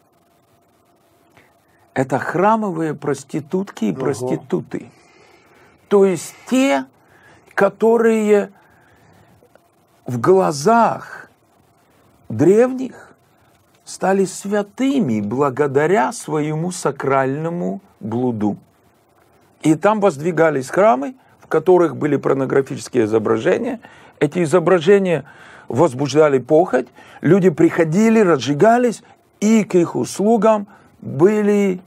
Это 1.93 2.19
храмовые 2.19 2.93
проститутки 2.93 3.85
и 3.85 3.91
проституты. 3.91 4.89
То 5.89 6.05
есть 6.05 6.33
те, 6.49 6.85
которые 7.55 8.53
в 10.05 10.17
глазах 10.21 11.29
древних 12.29 13.06
стали 13.87 14.25
святыми 14.25 15.21
благодаря 15.21 16.11
своему 16.11 16.71
сакральному 16.71 17.79
блуду. 18.01 18.57
И 19.61 19.75
там 19.75 20.01
воздвигались 20.01 20.69
храмы, 20.69 21.15
в 21.39 21.47
которых 21.47 21.95
были 21.95 22.17
порнографические 22.17 23.05
изображения. 23.05 23.79
Эти 24.19 24.43
изображения 24.43 25.23
возбуждали 25.69 26.39
похоть, 26.39 26.87
люди 27.21 27.49
приходили, 27.49 28.19
разжигались, 28.19 29.03
и 29.39 29.63
к 29.63 29.75
их 29.75 29.95
услугам 29.95 30.67
были 30.99 31.79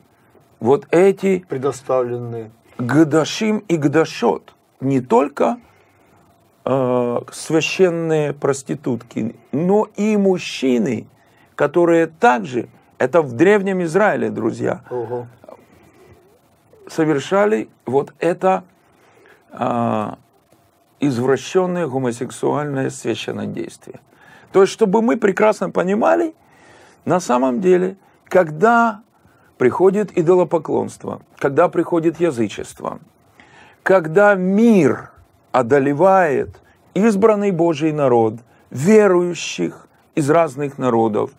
вот 0.59 0.87
эти 0.91 1.45
предоставленные 1.47 2.51
Гдашим 2.79 3.59
и 3.69 3.77
Гдашот. 3.77 4.55
Не 4.81 5.03
только 5.03 5.59
э, 6.65 7.19
священные 7.31 8.33
проститутки, 8.33 9.37
но 9.53 9.87
и 9.97 10.17
мужчины, 10.17 11.07
которые 11.61 12.07
также, 12.07 12.71
это 12.97 13.21
в 13.21 13.35
Древнем 13.35 13.83
Израиле, 13.83 14.31
друзья, 14.31 14.81
угу. 14.89 15.27
совершали 16.89 17.69
вот 17.85 18.15
это 18.19 18.65
э, 19.53 20.11
извращенное 21.01 21.87
гомосексуальное 21.87 22.89
священнодействие. 22.89 24.01
То 24.53 24.63
есть, 24.63 24.73
чтобы 24.73 25.03
мы 25.03 25.19
прекрасно 25.19 25.69
понимали, 25.69 26.35
на 27.05 27.21
самом 27.21 27.61
деле, 27.61 27.99
когда 28.25 29.03
приходит 29.59 30.17
идолопоклонство, 30.17 31.21
когда 31.37 31.69
приходит 31.69 32.21
язычество, 32.21 33.01
когда 33.83 34.35
мир 34.35 35.11
одолевает 35.53 36.59
избранный 36.95 37.51
Божий 37.51 37.93
народ, 37.93 38.37
верующих 38.71 39.89
из 40.15 40.31
разных 40.31 40.79
народов, 40.79 41.33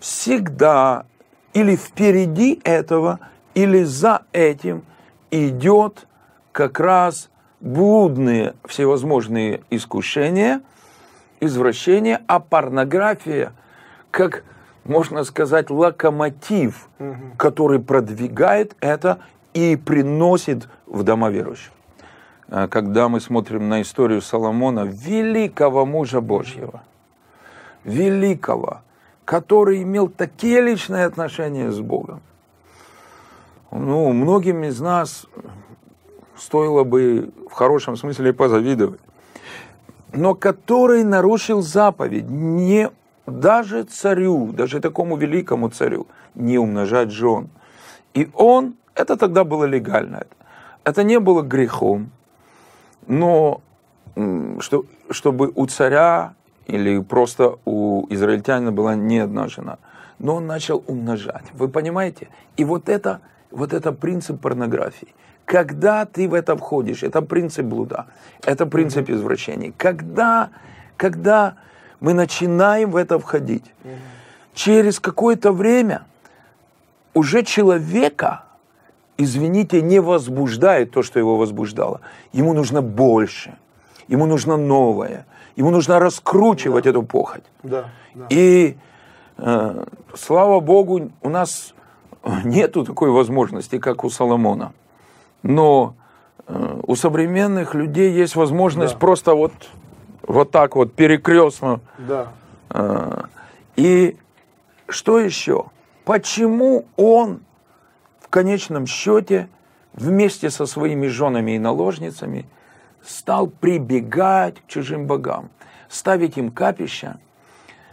всегда 0.00 1.06
или 1.52 1.76
впереди 1.76 2.60
этого, 2.64 3.20
или 3.54 3.82
за 3.82 4.22
этим 4.32 4.84
идет 5.30 6.06
как 6.52 6.80
раз 6.80 7.30
блудные 7.60 8.54
всевозможные 8.64 9.62
искушения, 9.70 10.60
извращения, 11.40 12.22
а 12.26 12.40
порнография 12.40 13.52
как, 14.10 14.44
можно 14.84 15.24
сказать, 15.24 15.70
локомотив, 15.70 16.88
угу. 16.98 17.14
который 17.36 17.80
продвигает 17.80 18.76
это 18.80 19.18
и 19.54 19.76
приносит 19.76 20.68
в 20.86 21.02
дома 21.02 21.30
верующих. 21.30 21.72
А, 22.48 22.68
когда 22.68 23.08
мы 23.08 23.20
смотрим 23.20 23.68
на 23.68 23.82
историю 23.82 24.22
Соломона, 24.22 24.80
великого 24.80 25.84
мужа 25.84 26.20
Божьего, 26.20 26.82
великого, 27.84 28.82
который 29.28 29.82
имел 29.82 30.08
такие 30.08 30.62
личные 30.62 31.04
отношения 31.04 31.70
с 31.70 31.80
Богом. 31.80 32.22
Ну, 33.70 34.10
многим 34.14 34.64
из 34.64 34.80
нас 34.80 35.26
стоило 36.34 36.82
бы 36.82 37.30
в 37.50 37.52
хорошем 37.52 37.96
смысле 37.96 38.32
позавидовать. 38.32 39.00
Но 40.14 40.34
который 40.34 41.04
нарушил 41.04 41.60
заповедь, 41.60 42.30
не 42.30 42.90
даже 43.26 43.82
царю, 43.82 44.52
даже 44.52 44.80
такому 44.80 45.18
великому 45.18 45.68
царю, 45.68 46.06
не 46.34 46.56
умножать 46.56 47.10
жен. 47.10 47.50
И 48.14 48.30
он, 48.32 48.76
это 48.94 49.18
тогда 49.18 49.44
было 49.44 49.66
легально, 49.66 50.26
это 50.84 51.04
не 51.04 51.20
было 51.20 51.42
грехом, 51.42 52.10
но 53.06 53.60
что, 54.60 54.86
чтобы 55.10 55.52
у 55.54 55.66
царя 55.66 56.32
или 56.68 57.00
просто 57.00 57.58
у 57.64 58.06
израильтянина 58.10 58.70
была 58.70 58.94
не 58.94 59.18
одна 59.18 59.48
жена, 59.48 59.78
но 60.20 60.36
он 60.36 60.46
начал 60.46 60.84
умножать. 60.86 61.44
Вы 61.54 61.68
понимаете? 61.68 62.28
И 62.56 62.64
вот 62.64 62.88
это, 62.88 63.20
вот 63.50 63.72
это 63.72 63.90
принцип 63.90 64.40
порнографии. 64.40 65.08
Когда 65.44 66.04
ты 66.04 66.28
в 66.28 66.34
это 66.34 66.56
входишь, 66.56 67.02
это 67.02 67.22
принцип 67.22 67.64
блуда, 67.64 68.06
это 68.44 68.66
принцип 68.66 69.10
извращений. 69.10 69.74
Когда 69.76 70.50
когда 70.98 71.54
мы 72.00 72.12
начинаем 72.12 72.90
в 72.90 72.96
это 72.96 73.18
входить, 73.18 73.64
через 74.52 75.00
какое-то 75.00 75.52
время 75.52 76.02
уже 77.14 77.42
человека, 77.44 78.44
извините, 79.16 79.80
не 79.80 80.00
возбуждает 80.00 80.90
то, 80.90 81.02
что 81.02 81.18
его 81.18 81.36
возбуждало. 81.36 82.00
Ему 82.32 82.52
нужно 82.52 82.82
больше, 82.82 83.56
ему 84.08 84.26
нужно 84.26 84.56
новое, 84.56 85.24
ему 85.58 85.70
нужно 85.70 85.98
раскручивать 85.98 86.86
эту 86.86 87.02
похоть. 87.02 87.42
Да, 87.64 87.90
да. 88.14 88.26
И 88.30 88.76
э, 89.38 89.84
слава 90.14 90.60
Богу, 90.60 91.10
у 91.20 91.28
нас 91.28 91.74
нету 92.44 92.84
такой 92.84 93.10
возможности, 93.10 93.78
как 93.78 94.04
у 94.04 94.10
Соломона. 94.10 94.72
Но 95.42 95.94
э, 96.46 96.80
у 96.86 96.94
современных 96.94 97.74
людей 97.74 98.12
есть 98.12 98.36
возможность 98.36 98.92
Да. 98.94 98.98
просто 99.00 99.34
вот, 99.34 99.52
вот 100.22 100.52
так 100.52 100.76
вот 100.76 100.92
перекрестно. 100.92 101.80
Да. 101.98 102.28
Э, 102.70 103.22
и 103.74 104.16
что 104.88 105.18
еще? 105.18 105.64
Почему 106.04 106.84
он 106.96 107.40
в 108.20 108.28
конечном 108.28 108.86
счете 108.86 109.48
вместе 109.92 110.50
со 110.50 110.66
своими 110.66 111.08
женами 111.08 111.56
и 111.56 111.58
наложницами 111.58 112.46
стал 113.08 113.46
прибегать 113.46 114.60
к 114.60 114.66
чужим 114.66 115.06
богам, 115.06 115.50
ставить 115.88 116.36
им 116.36 116.50
капища, 116.50 117.18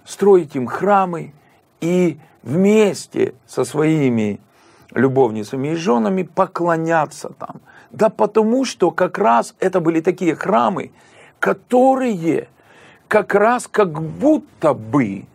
строить 0.03 0.55
им 0.55 0.67
храмы 0.67 1.33
и 1.81 2.19
вместе 2.43 3.33
со 3.47 3.63
своими 3.63 4.39
любовницами 4.91 5.69
и 5.69 5.75
женами 5.75 6.23
поклоняться 6.23 7.29
там. 7.29 7.61
Да 7.91 8.09
потому 8.09 8.65
что 8.65 8.91
как 8.91 9.17
раз 9.17 9.55
это 9.59 9.79
были 9.79 10.01
такие 10.01 10.35
храмы, 10.35 10.91
которые 11.39 12.47
как 13.07 13.33
раз 13.35 13.67
как 13.67 14.01
будто 14.01 14.73
бы 14.73 15.25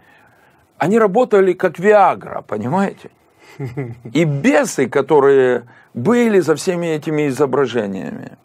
они 0.78 0.98
работали 0.98 1.52
как 1.52 1.78
Виагра, 1.78 2.42
понимаете? 2.42 3.10
И 4.14 4.24
бесы, 4.24 4.88
которые 4.88 5.64
были 5.92 6.40
за 6.40 6.54
всеми 6.54 6.86
этими 6.86 7.28
изображениями, 7.28 8.38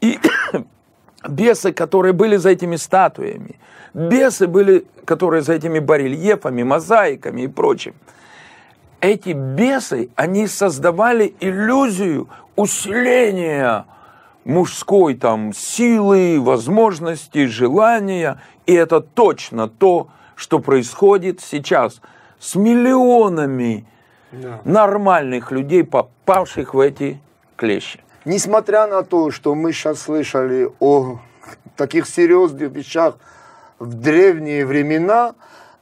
и 0.00 0.18
бесы, 1.28 1.72
которые 1.72 2.12
были 2.12 2.36
за 2.36 2.50
этими 2.50 2.76
статуями, 2.76 3.58
бесы 3.94 4.46
были, 4.46 4.86
которые 5.04 5.42
за 5.42 5.54
этими 5.54 5.78
барельефами, 5.78 6.62
мозаиками 6.62 7.42
и 7.42 7.48
прочим. 7.48 7.94
Эти 9.00 9.30
бесы, 9.30 10.10
они 10.14 10.46
создавали 10.46 11.34
иллюзию 11.40 12.28
усиления 12.56 13.86
мужской 14.44 15.14
там 15.14 15.52
силы, 15.54 16.40
возможностей, 16.40 17.46
желания. 17.46 18.40
И 18.66 18.74
это 18.74 19.00
точно 19.00 19.68
то, 19.68 20.08
что 20.34 20.58
происходит 20.58 21.40
сейчас 21.40 22.00
с 22.38 22.54
миллионами 22.56 23.86
Да. 24.32 24.60
нормальных 24.64 25.50
людей, 25.50 25.82
попавших 25.82 26.74
в 26.74 26.80
эти 26.80 27.20
клещи. 27.56 28.00
Несмотря 28.26 28.86
на 28.86 29.02
то, 29.02 29.30
что 29.30 29.54
мы 29.54 29.72
сейчас 29.72 30.02
слышали 30.02 30.70
о 30.78 31.20
таких 31.76 32.06
серьезных 32.06 32.70
вещах 32.70 33.16
в 33.78 33.94
древние 33.94 34.66
времена, 34.66 35.34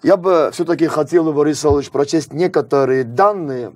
я 0.05 0.17
бы 0.17 0.51
все-таки 0.53 0.87
хотел, 0.87 1.33
Борис 1.33 1.59
Исаевич, 1.59 1.91
прочесть 1.91 2.33
некоторые 2.33 3.03
данные 3.03 3.73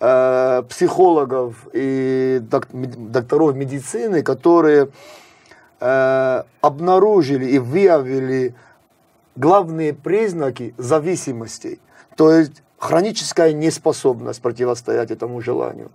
э, 0.00 0.62
психологов 0.68 1.68
и 1.72 2.40
док- 2.42 2.66
докторов 2.72 3.54
медицины, 3.54 4.24
которые 4.24 4.88
э, 5.78 6.42
обнаружили 6.60 7.44
и 7.44 7.58
выявили 7.60 8.56
главные 9.36 9.94
признаки 9.94 10.74
зависимостей, 10.78 11.78
то 12.16 12.32
есть 12.32 12.60
хроническая 12.76 13.52
неспособность 13.52 14.42
противостоять 14.42 15.12
этому 15.12 15.40
желанию. 15.40 15.92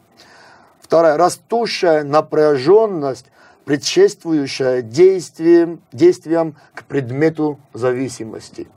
Вторая, 0.93 1.17
растущая 1.17 2.03
напряженность, 2.03 3.25
предшествующая 3.65 4.83
действиям, 4.83 5.81
действиям 5.91 6.55
к 6.75 6.83
предмету 6.83 7.59
зависимости. 7.73 8.67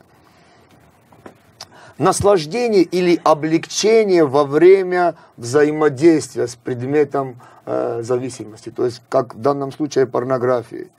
Наслаждение 1.98 2.85
или 2.85 3.20
облегчение 3.22 4.24
во 4.24 4.44
время 4.44 5.16
взаимодействия 5.37 6.46
с 6.46 6.55
предметом 6.57 7.38
э, 7.66 8.00
зависимости, 8.02 8.70
то 8.70 8.87
есть 8.87 9.02
как 9.11 9.35
в 9.35 9.40
данном 9.42 9.70
случае 9.70 10.07
порнографии. 10.07 10.90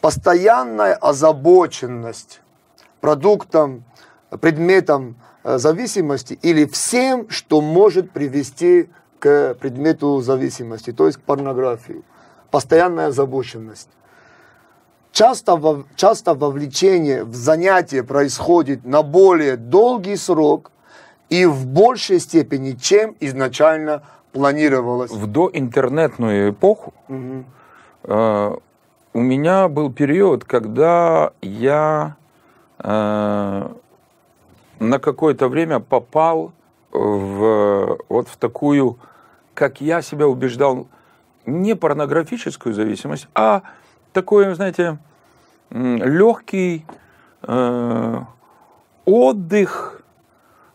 Постоянная 0.00 0.94
озабоченность 0.94 2.40
продуктом, 3.00 3.84
предметом 4.40 5.14
э, 5.44 5.58
зависимости 5.58 6.36
или 6.42 6.64
всем, 6.64 7.30
что 7.30 7.60
может 7.60 8.10
привести 8.10 8.88
к 9.18 9.54
предмету 9.60 10.20
зависимости, 10.20 10.92
то 10.92 11.06
есть 11.06 11.18
к 11.18 11.22
порнографии. 11.22 12.02
Постоянная 12.50 13.08
озабоченность. 13.08 13.88
Часто, 15.12 15.56
во- 15.56 15.84
часто 15.96 16.34
вовлечение 16.34 17.24
в 17.24 17.34
занятие 17.34 18.02
происходит 18.02 18.84
на 18.84 19.02
более 19.02 19.56
долгий 19.56 20.16
срок 20.16 20.70
и 21.30 21.46
в 21.46 21.66
большей 21.66 22.20
степени, 22.20 22.72
чем 22.72 23.16
изначально 23.20 24.02
планировалось. 24.32 25.10
В 25.10 25.26
доинтернетную 25.26 26.50
эпоху 26.50 26.92
Мгм. 27.08 27.46
э, 28.04 28.56
у 29.14 29.20
меня 29.20 29.68
был 29.68 29.90
период, 29.92 30.44
когда 30.44 31.32
я 31.40 32.16
э, 32.78 33.68
на 34.78 34.98
какое-то 34.98 35.48
время 35.48 35.80
попал 35.80 36.52
в, 36.96 37.98
вот 38.08 38.28
в 38.28 38.36
такую, 38.36 38.98
как 39.54 39.80
я 39.80 40.02
себя 40.02 40.26
убеждал, 40.26 40.88
не 41.44 41.76
порнографическую 41.76 42.74
зависимость, 42.74 43.28
а 43.34 43.62
такой, 44.12 44.54
знаете, 44.54 44.98
легкий 45.70 46.84
э, 47.42 48.20
отдых. 49.04 50.02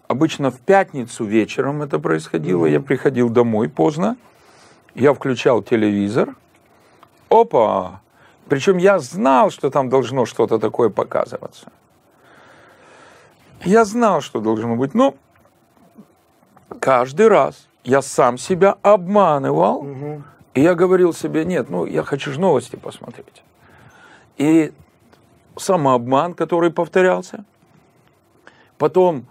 Обычно 0.07 0.51
в 0.51 0.59
пятницу 0.59 1.23
вечером 1.23 1.81
это 1.81 1.97
происходило. 1.97 2.65
Я 2.65 2.81
приходил 2.81 3.29
домой 3.29 3.69
поздно, 3.69 4.17
я 4.93 5.13
включал 5.13 5.61
телевизор. 5.61 6.35
Опа! 7.29 8.01
Причем 8.49 8.77
я 8.77 8.99
знал, 8.99 9.49
что 9.49 9.69
там 9.69 9.89
должно 9.89 10.25
что-то 10.25 10.59
такое 10.59 10.89
показываться. 10.89 11.71
Я 13.63 13.85
знал, 13.85 14.19
что 14.21 14.41
должно 14.41 14.75
быть, 14.75 14.93
но 14.93 15.15
каждый 16.79 17.27
раз 17.27 17.67
я 17.83 18.01
сам 18.01 18.37
себя 18.37 18.75
обманывал, 18.81 19.85
и 20.53 20.61
я 20.61 20.75
говорил 20.75 21.13
себе, 21.13 21.45
нет, 21.45 21.69
ну 21.69 21.85
я 21.85 22.03
хочу 22.03 22.31
же 22.31 22.39
новости 22.39 22.75
посмотреть. 22.75 23.43
И 24.37 24.71
самообман, 25.57 26.33
который 26.33 26.71
повторялся, 26.71 27.45
потом 28.77 29.25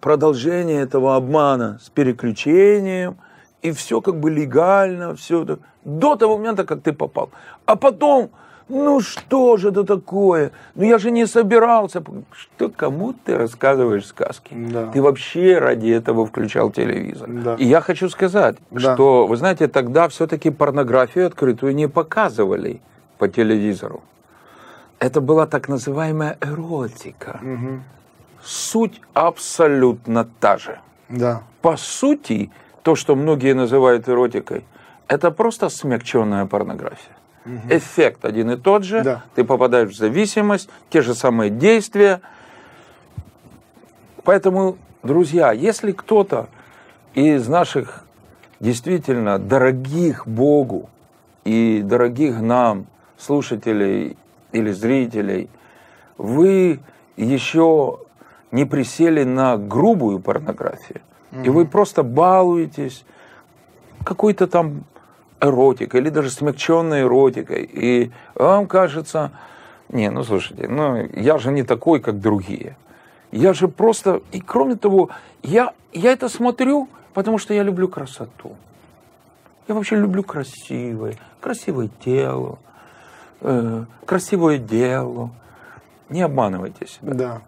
продолжение 0.00 0.80
этого 0.82 1.16
обмана 1.16 1.78
с 1.82 1.90
переключением, 1.90 3.18
и 3.62 3.72
все 3.72 4.00
как 4.00 4.18
бы 4.18 4.30
легально, 4.30 5.14
все 5.14 5.58
до 5.84 6.16
того 6.16 6.38
момента, 6.38 6.64
как 6.64 6.82
ты 6.82 6.92
попал. 6.92 7.30
А 7.66 7.76
потом, 7.76 8.30
ну 8.70 9.00
что 9.00 9.56
же 9.56 9.68
это 9.70 9.84
такое? 9.84 10.50
Ну 10.74 10.84
я 10.84 10.98
же 10.98 11.10
не 11.10 11.26
собирался. 11.26 12.02
Что, 12.32 12.68
кому 12.68 13.12
ты 13.12 13.36
рассказываешь 13.36 14.06
сказки? 14.06 14.54
Да. 14.54 14.86
Ты 14.86 15.02
вообще 15.02 15.58
ради 15.58 15.88
этого 15.90 16.26
включал 16.26 16.70
телевизор. 16.70 17.28
Да. 17.28 17.54
И 17.56 17.64
я 17.66 17.80
хочу 17.80 18.08
сказать, 18.08 18.56
Да. 18.70 18.94
что, 18.94 19.26
вы 19.26 19.36
знаете, 19.36 19.68
тогда 19.68 20.08
все-таки 20.08 20.50
порнографию 20.50 21.26
открытую 21.26 21.74
не 21.74 21.88
показывали 21.88 22.80
по 23.18 23.28
телевизору. 23.28 24.02
Это 24.98 25.20
была 25.20 25.46
так 25.46 25.68
называемая 25.68 26.36
эротика. 26.40 27.40
Суть 28.42 29.00
абсолютно 29.14 30.24
та 30.40 30.56
же. 30.58 30.78
Да. 31.08 31.42
По 31.62 31.76
сути, 31.76 32.50
то, 32.82 32.94
что 32.96 33.14
многие 33.16 33.54
называют 33.54 34.08
эротикой, 34.08 34.64
это 35.08 35.30
просто 35.30 35.68
смягченная 35.68 36.46
порнография. 36.46 37.16
Эффект 37.68 38.24
один 38.24 38.50
и 38.50 38.56
тот 38.56 38.84
же, 38.84 39.02
Да. 39.02 39.24
ты 39.34 39.44
попадаешь 39.44 39.90
в 39.90 39.96
зависимость, 39.96 40.68
те 40.90 41.00
же 41.00 41.14
самые 41.14 41.50
действия. 41.50 42.20
Поэтому, 44.24 44.76
друзья, 45.02 45.52
если 45.52 45.92
кто-то 45.92 46.48
из 47.14 47.48
наших 47.48 48.04
действительно 48.60 49.38
дорогих 49.38 50.26
Богу 50.26 50.90
и 51.44 51.80
дорогих 51.82 52.40
нам 52.40 52.86
слушателей 53.16 54.16
или 54.52 54.70
зрителей, 54.72 55.48
вы 56.18 56.80
еще 57.16 57.98
не 58.50 58.66
присели 58.66 59.24
на 59.24 59.56
грубую 59.56 60.20
порнографию, 60.20 61.00
и 61.44 61.48
вы 61.48 61.64
просто 61.64 62.02
балуетесь 62.02 63.04
какой-то 64.04 64.46
там 64.46 64.84
эротикой 65.40 66.00
или 66.00 66.10
даже 66.10 66.30
смягченной 66.30 67.02
эротикой, 67.02 67.68
и 67.72 68.10
вам 68.34 68.66
кажется, 68.66 69.32
Не, 69.88 70.10
ну 70.10 70.22
слушайте, 70.22 70.68
ну 70.68 71.08
я 71.14 71.38
же 71.38 71.50
не 71.50 71.64
такой, 71.64 72.00
как 72.00 72.20
другие. 72.20 72.76
Я 73.32 73.52
же 73.52 73.68
просто, 73.68 74.22
и 74.32 74.40
кроме 74.40 74.76
того, 74.76 75.10
я, 75.42 75.72
я 75.92 76.12
это 76.12 76.28
смотрю, 76.28 76.88
потому 77.12 77.38
что 77.38 77.54
я 77.54 77.62
люблю 77.62 77.88
красоту. 77.88 78.56
Я 79.68 79.74
вообще 79.74 79.96
люблю 79.96 80.22
красивое, 80.22 81.16
красивое 81.40 81.90
тело, 82.04 82.58
э, 83.40 83.84
красивое 84.04 84.58
дело. 84.58 85.30
Не 86.08 86.22
обманывайте 86.22 86.86
себя. 86.86 87.14
Да. 87.14 87.42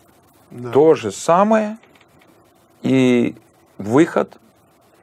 да. 0.50 0.70
То 0.70 0.94
же 0.94 1.10
самое 1.10 1.78
и 2.82 3.34
выход 3.78 4.38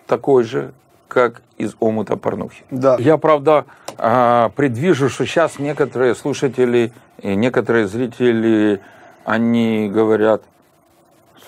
такой 0.07 0.43
же, 0.43 0.73
как 1.09 1.41
из 1.57 1.75
омута 1.81 2.15
порнухи. 2.15 2.63
Да. 2.71 2.95
Я, 2.99 3.17
правда, 3.17 3.65
а, 3.97 4.49
предвижу, 4.55 5.09
что 5.09 5.25
сейчас 5.25 5.59
некоторые 5.59 6.15
слушатели 6.15 6.93
и 7.21 7.35
некоторые 7.35 7.87
зрители, 7.87 8.79
они 9.25 9.89
говорят, 9.89 10.43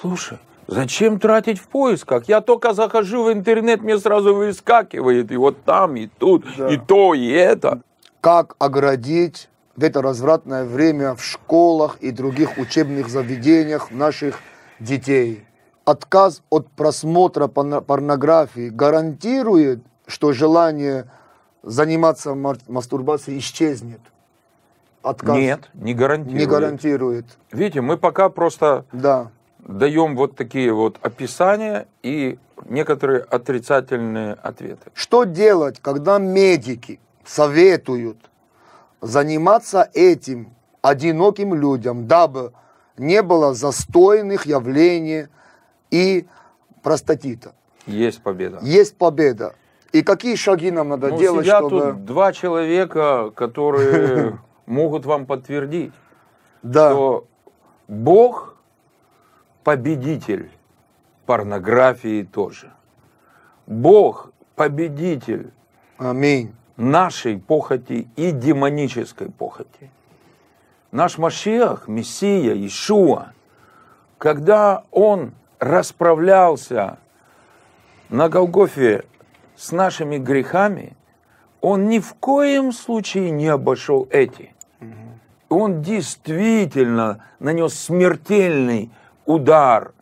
слушай, 0.01 0.37
зачем 0.67 1.19
тратить 1.19 1.59
в 1.59 1.67
поисках? 1.67 2.27
Я 2.27 2.41
только 2.41 2.73
захожу 2.73 3.23
в 3.23 3.31
интернет, 3.31 3.81
мне 3.81 3.97
сразу 3.97 4.35
выскакивает, 4.35 5.31
и 5.31 5.37
вот 5.37 5.63
там, 5.63 5.95
и 5.95 6.07
тут, 6.07 6.45
Да. 6.57 6.69
и 6.69 6.77
то, 6.77 7.13
и 7.13 7.27
это. 7.29 7.81
Как 8.19 8.55
оградить 8.59 9.47
в 9.77 9.83
это 9.83 10.01
развратное 10.01 10.65
время 10.65 11.15
в 11.15 11.23
школах 11.23 11.97
и 12.01 12.11
других 12.11 12.57
учебных 12.57 13.07
заведениях 13.09 13.91
наших 13.91 14.39
детей? 14.79 15.45
Отказ 15.85 16.43
от 16.49 16.67
просмотра 16.71 17.47
порно- 17.47 17.81
порнографии 17.81 18.69
гарантирует, 18.69 19.79
что 20.05 20.31
желание 20.31 21.09
заниматься 21.63 22.35
мастурбацией 22.35 23.39
исчезнет? 23.39 23.99
Отказ 25.01 25.35
Нет, 25.35 25.69
не 25.73 25.95
гарантирует. 25.95 26.39
не 26.39 26.45
гарантирует. 26.45 27.25
Видите, 27.51 27.81
мы 27.81 27.97
пока 27.97 28.29
просто 28.29 28.85
Да. 28.91 29.31
даем 29.57 30.15
вот 30.15 30.35
такие 30.35 30.71
вот 30.71 30.97
описания 31.01 31.87
и 32.03 32.37
некоторые 32.65 33.21
отрицательные 33.21 34.33
ответы. 34.33 34.91
Что 34.93 35.23
делать, 35.23 35.79
когда 35.81 36.19
медики 36.19 36.99
советуют 37.25 38.17
заниматься 39.01 39.89
этим 39.95 40.53
одиноким 40.83 41.55
людям, 41.55 42.05
дабы 42.07 42.53
не 42.97 43.23
было 43.23 43.55
застойных 43.55 44.45
явлений 44.45 45.25
и 45.91 46.25
простатита? 46.81 47.53
Есть 47.85 48.23
победа. 48.23 48.59
Есть 48.61 48.97
победа. 48.97 49.53
И 49.91 50.03
какие 50.03 50.35
шаги 50.35 50.71
нам 50.71 50.89
надо 50.89 51.09
Ну, 51.09 51.17
делать, 51.17 51.45
сидят 51.45 51.65
чтобы... 51.65 51.81
тут 51.91 52.05
два 52.05 52.31
человека, 52.31 53.31
которые 53.35 54.39
могут 54.65 55.05
вам 55.05 55.25
подтвердить, 55.25 55.93
Да, 56.63 56.91
что 56.91 57.27
Бог 57.87 58.55
победитель 59.63 60.49
порнографии 61.25 62.23
тоже. 62.23 62.71
Бог 63.67 64.31
победитель 64.55 65.51
аминь. 65.97 66.53
нашей 66.77 67.37
похоти 67.37 68.07
и 68.15 68.31
демонической 68.31 69.29
похоти. 69.29 69.91
Наш 70.91 71.17
Машиах, 71.17 71.87
Мессия, 71.87 72.53
Ишуа, 72.65 73.33
когда 74.17 74.83
он 74.91 75.33
расправлялся 75.61 76.97
на 78.09 78.27
Голгофе 78.27 79.05
с 79.55 79.71
нашими 79.71 80.17
грехами, 80.17 80.97
он 81.61 81.87
ни 81.87 81.99
в 81.99 82.15
коем 82.15 82.73
случае 82.73 83.29
не 83.29 83.47
обошел 83.47 84.07
эти. 84.09 84.53
Он 85.49 85.83
действительно 85.83 87.23
нанес 87.39 87.73
смертельный 87.73 88.89
удар 89.25 89.93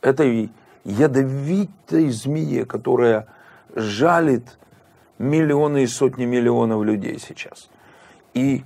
этой 0.00 0.50
ядовитой 0.84 2.10
змее, 2.10 2.64
которая 2.64 3.26
жалит 3.74 4.56
миллионы 5.18 5.82
и 5.82 5.86
сотни 5.88 6.26
миллионов 6.26 6.84
людей 6.84 7.18
сейчас. 7.18 7.68
И 8.34 8.62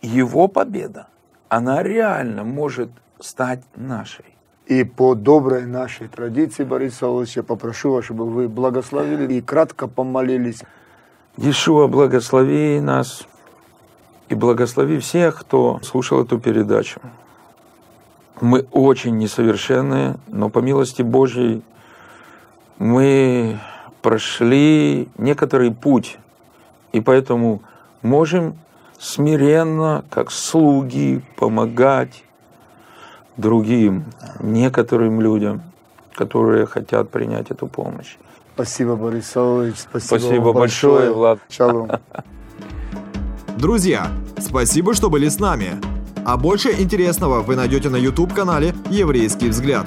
его 0.00 0.46
победа, 0.46 1.08
она 1.48 1.82
реально 1.82 2.44
может 2.44 2.90
стать 3.18 3.62
нашей. 3.74 4.31
И 4.66 4.84
по 4.84 5.14
доброй 5.14 5.66
нашей 5.66 6.08
традиции, 6.08 6.64
Борис 6.64 6.94
Савлович, 6.94 7.36
я 7.36 7.42
попрошу 7.42 7.92
вас, 7.92 8.04
чтобы 8.04 8.26
вы 8.26 8.48
благословили 8.48 9.34
и 9.34 9.40
кратко 9.40 9.88
помолились. 9.88 10.62
Ишуа, 11.36 11.88
благослови 11.88 12.80
нас 12.80 13.26
и 14.28 14.34
благослови 14.34 14.98
всех, 14.98 15.40
кто 15.40 15.80
слушал 15.82 16.22
эту 16.22 16.38
передачу. 16.38 17.00
Мы 18.40 18.66
очень 18.70 19.18
несовершенные, 19.18 20.16
но 20.28 20.48
по 20.48 20.60
милости 20.60 21.02
Божьей 21.02 21.62
мы 22.78 23.58
прошли 24.00 25.08
некоторый 25.18 25.72
путь, 25.72 26.18
и 26.92 27.00
поэтому 27.00 27.62
можем 28.02 28.56
смиренно, 28.98 30.04
как 30.10 30.30
слуги, 30.30 31.22
помогать 31.36 32.24
другим, 33.36 34.04
некоторым 34.40 35.20
людям, 35.20 35.62
которые 36.14 36.66
хотят 36.66 37.10
принять 37.10 37.50
эту 37.50 37.66
помощь. 37.66 38.16
Спасибо, 38.54 38.96
Борис 38.96 39.26
Савлович. 39.26 39.76
Спасибо, 39.78 40.18
Спасибо 40.18 40.44
вам 40.44 40.54
большое, 40.54 41.12
Влад. 41.12 41.38
Шалом. 41.48 41.90
Друзья, 43.56 44.10
спасибо, 44.38 44.94
что 44.94 45.08
были 45.08 45.28
с 45.28 45.38
нами. 45.38 45.80
А 46.24 46.36
больше 46.36 46.70
интересного 46.72 47.40
вы 47.40 47.56
найдете 47.56 47.88
на 47.88 47.96
YouTube-канале 47.96 48.74
«Еврейский 48.90 49.48
взгляд». 49.48 49.86